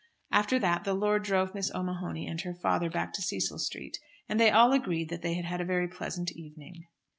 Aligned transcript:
After 0.31 0.57
that 0.57 0.83
the 0.83 0.95
lord 0.95 1.21
drove 1.23 1.53
Miss 1.53 1.69
O'Mahony 1.75 2.25
and 2.25 2.41
her 2.41 2.55
father 2.55 2.89
back 2.89 3.13
to 3.13 3.21
Cecil 3.21 3.59
Street, 3.59 3.99
and 4.27 4.39
they 4.39 4.49
all 4.49 4.73
agreed 4.73 5.09
that 5.09 5.21
they 5.21 5.35
had 5.35 5.45
had 5.45 5.61
a 5.61 5.63
very 5.63 5.87
pleasant 5.87 6.31
evening. 6.31 6.87